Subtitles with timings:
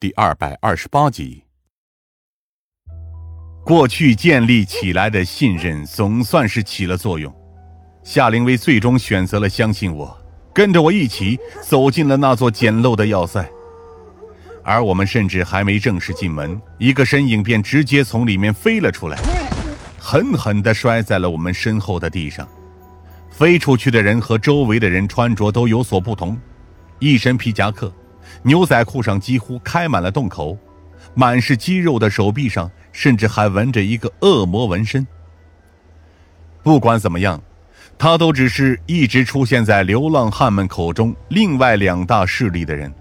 [0.00, 1.44] 第二百二十八集。
[3.66, 7.30] 过去建立起来的信任总算是起了作用，
[8.02, 10.18] 夏灵薇最终选择了相信我，
[10.54, 13.46] 跟着我一起走进了那座简陋的要塞。
[14.64, 19.18] 而我们甚至还没正式进门，一个身影便直接从里面飞了出来，
[19.98, 22.48] 狠狠地摔在了我们身后的地上。
[23.28, 26.38] 飞出去的人和周围的人穿着都有所不同，
[27.00, 27.92] 一身皮夹克。
[28.42, 30.56] 牛仔裤上几乎开满了洞口，
[31.14, 35.06] 满是肌肉的手臂上甚至还纹着一个恶魔纹身。
[36.62, 37.40] 不管怎么样，
[37.98, 42.92] 他都只是一直出现在流浪汉们口中另外两大势力的人，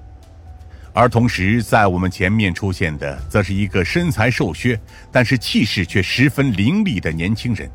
[0.94, 4.80] 而同时在我们前面出现的，则是一个身材瘦削，
[5.12, 7.70] 但是气势却十分凌厉的年轻人，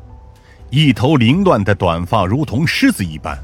[0.69, 3.37] 一头凌乱的短发如同狮子一般。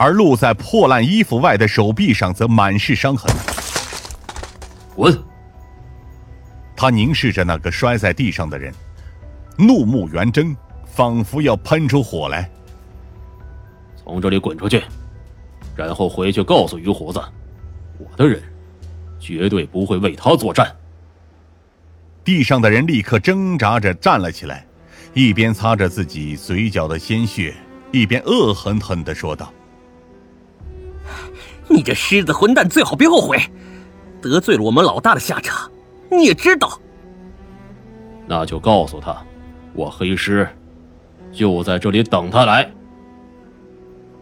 [0.00, 3.30] 而露在破烂衣服外的手臂上则满是伤痕。
[4.96, 5.14] 滚！
[6.74, 8.72] 他凝视着那个摔在地上的人，
[9.58, 12.50] 怒目圆睁，仿佛要喷出火来。
[13.94, 14.82] 从这里滚出去，
[15.76, 17.20] 然后回去告诉于胡子，
[17.98, 18.42] 我的人
[19.20, 20.74] 绝对不会为他作战。
[22.24, 24.64] 地上的人立刻挣扎着站了起来，
[25.12, 27.54] 一边擦着自己嘴角的鲜血，
[27.92, 29.52] 一边恶狠狠地说道。
[31.70, 33.38] 你这狮子混蛋，最好别后悔，
[34.20, 35.70] 得罪了我们老大的下场，
[36.10, 36.80] 你也知道。
[38.26, 39.24] 那就告诉他，
[39.72, 40.48] 我黑狮
[41.32, 42.68] 就在这里等他来。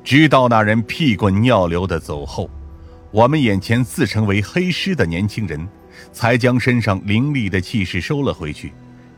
[0.04, 2.50] 直到那人屁滚尿流的走后，
[3.10, 5.66] 我们眼前自称为黑狮的年轻人，
[6.12, 8.72] 才将身上凌厉的气势收了回去，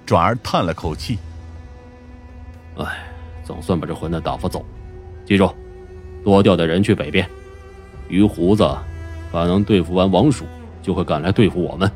[0.06, 1.18] 转而叹了口气
[2.78, 2.84] ：“哎，
[3.44, 4.64] 总算把这混蛋打发走。
[5.26, 5.52] 记住，
[6.24, 7.28] 多调点人去北边。”
[8.10, 8.68] 于胡子，
[9.32, 10.44] 可能对付完王鼠，
[10.82, 11.90] 就会赶来对付我们。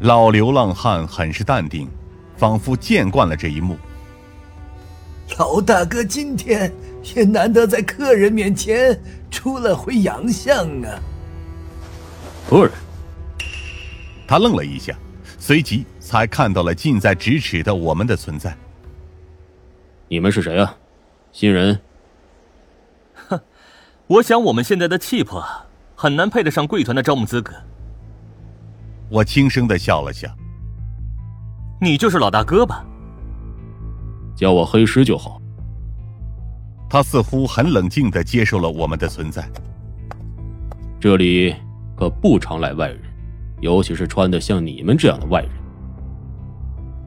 [0.00, 1.88] 老流浪汉很是淡定，
[2.36, 3.76] 仿佛见惯了这一幕。
[5.38, 6.72] 老大哥今天
[7.14, 9.00] 也难得在客人面前
[9.30, 11.00] 出了回洋相啊！
[12.46, 12.72] 夫人，
[14.26, 14.94] 他愣了一下，
[15.38, 18.54] 随即才看到了近在咫尺的我们的存在。
[20.08, 20.76] 你们是谁啊？
[21.32, 21.80] 新人？
[24.06, 25.42] 我想我们现在的气魄，
[25.94, 27.54] 很难配得上贵团的招募资格。
[29.08, 30.28] 我轻声的笑了笑。
[31.80, 32.84] 你就是老大哥吧？
[34.36, 35.40] 叫我黑狮就好。
[36.90, 39.48] 他似乎很冷静的接受了我们的存在。
[41.00, 41.54] 这里
[41.96, 43.00] 可不常来外人，
[43.62, 45.50] 尤其是穿的像你们这样的外人。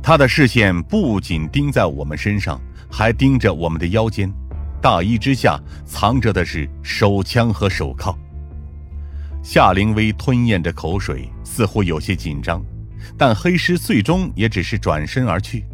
[0.02, 2.60] 他的视线不仅盯在我们身上，
[2.92, 4.34] 还盯着我们的腰间。
[4.88, 8.18] 大衣之下藏着的是手枪和手铐。
[9.44, 12.64] 夏灵薇吞咽着口水，似乎有些紧张，
[13.18, 15.66] 但黑狮最终也只是转身而去。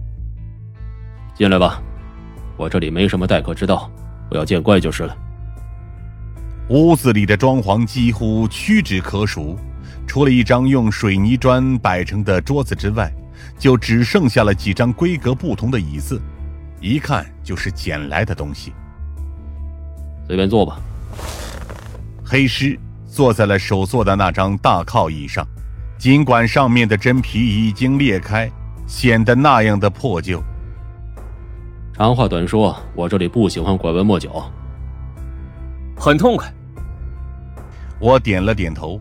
[1.35, 1.79] 进来吧，
[2.57, 3.87] 我这里没什么待客之道，
[4.31, 5.15] 不要见怪就是了。
[6.69, 9.59] 屋子里的装潢几乎屈指可数，
[10.07, 13.13] 除了一张用水泥砖摆成的桌子之外，
[13.59, 16.19] 就只剩下了几张规格不同的椅子，
[16.81, 18.73] 一看就是捡来的东西。
[20.27, 20.79] 随便坐吧。
[22.23, 25.45] 黑狮坐在了首座的那张大靠椅上，
[25.97, 28.49] 尽管上面的真皮已经裂开，
[28.87, 30.41] 显得那样的破旧。
[31.93, 34.51] 长话短说，我这里不喜欢拐弯抹角。
[35.95, 36.51] 很痛快。
[37.99, 38.99] 我点了点头。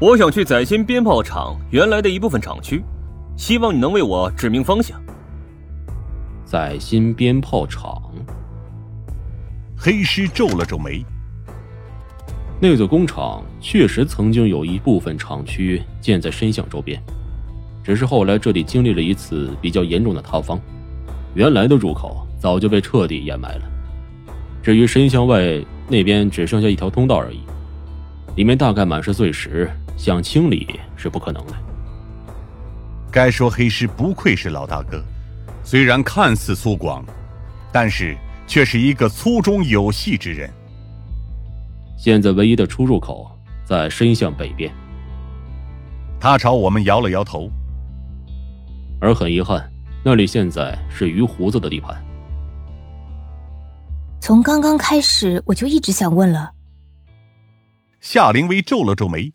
[0.00, 2.82] 我想去载新鞭炮厂原来的一部分厂区，
[3.36, 4.98] 希望你能为我指明方向。
[6.44, 8.02] 载新鞭炮厂。
[9.84, 11.04] 黑狮皱了皱眉。
[12.58, 16.98] 那座工厂确实曾经有一部分厂区建在深巷周边，
[17.84, 20.58] 只是后来这里经历了一次比较严重的塌方，
[21.34, 23.62] 原来的入口早就被彻底掩埋了。
[24.62, 27.40] 至于深巷外那边，只剩下一条通道而已，
[28.36, 31.52] 里面大概满是碎石，想清理是不可能的。
[33.12, 35.04] 该说黑狮不愧是老大哥，
[35.62, 37.02] 虽然看似粗犷，
[37.70, 38.16] 但是。
[38.46, 40.50] 却是一个粗中有细之人。
[41.96, 43.30] 现在唯一的出入口
[43.64, 44.72] 在深巷北边。
[46.20, 47.50] 他朝我们摇了摇头。
[49.00, 49.70] 而很遗憾，
[50.04, 52.02] 那里现在是鱼胡子的地盘。
[54.20, 56.52] 从刚刚开始，我就一直想问了。
[58.00, 59.32] 夏灵薇皱了皱眉。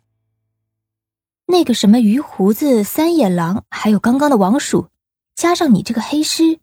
[1.47, 4.89] 那个什么鱼胡子、三眼狼，还有刚刚的王鼠，
[5.35, 6.59] 加上你这个黑狮，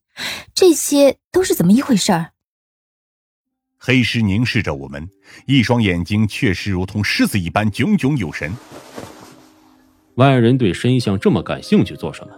[0.55, 2.33] 这些都是怎么一回事儿？
[3.87, 5.09] 黑狮凝视着我们，
[5.47, 8.53] 一双眼睛确实如同狮子一般炯炯有神。
[10.17, 12.35] 外人对身相这么感兴趣做什么？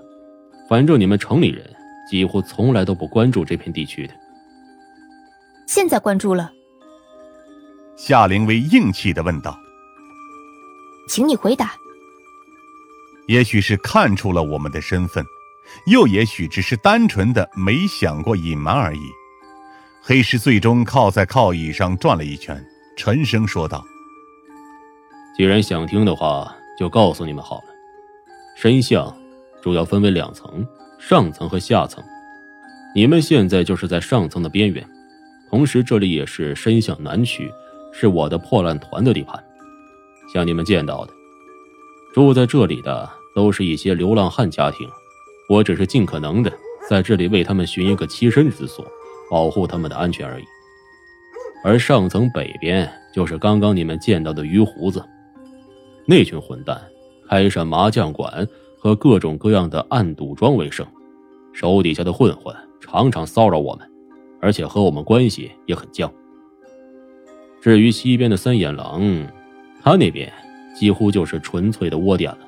[0.68, 1.64] 反正你们城里人
[2.10, 4.12] 几乎从来都不关注这片地区的。
[5.66, 6.52] 现在关注了。
[7.96, 9.58] 夏灵薇硬气的问道
[11.08, 11.74] ：“请你回答。”
[13.26, 15.24] 也许是看出了我们的身份，
[15.86, 19.00] 又也许只是单纯的没想过隐瞒而已。
[20.02, 22.64] 黑石最终靠在靠椅上转了一圈，
[22.96, 23.84] 沉声说道
[25.36, 27.64] ：“既然想听的话，就告诉你们好了。
[28.56, 29.14] 神像
[29.62, 30.66] 主要分为两层，
[30.98, 32.02] 上层和下层。
[32.94, 34.88] 你们现在就是在上层的边缘，
[35.50, 37.52] 同时这里也是深巷南区，
[37.92, 39.42] 是我的破烂团的地盘。
[40.32, 41.12] 像你们见到的，
[42.14, 44.88] 住在这里的。”都是一些流浪汉家庭，
[45.48, 46.52] 我只是尽可能的
[46.90, 48.84] 在这里为他们寻一个栖身之所，
[49.30, 50.44] 保护他们的安全而已。
[51.64, 55.04] 而上层北边就是刚刚你们见到的鱼胡子，
[56.06, 56.80] 那群混蛋
[57.28, 58.46] 开上麻将馆
[58.78, 60.86] 和各种各样的暗赌庄为生，
[61.52, 63.90] 手底下的混混常常骚扰我们，
[64.40, 66.10] 而且和我们关系也很僵。
[67.60, 69.02] 至于西边的三眼狼，
[69.82, 70.32] 他那边
[70.76, 72.38] 几乎就是纯粹的窝点了。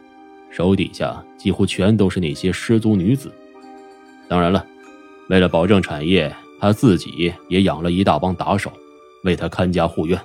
[0.50, 3.30] 手底下几乎全都是那些失足女子，
[4.28, 4.64] 当然了，
[5.28, 8.70] 为了保证产业，他自己也养了一大帮打手，
[9.24, 10.20] 为他看家护院。